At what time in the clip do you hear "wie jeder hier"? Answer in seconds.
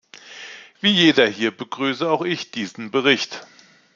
0.79-1.55